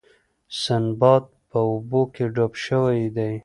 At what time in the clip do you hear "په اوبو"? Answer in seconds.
1.49-2.01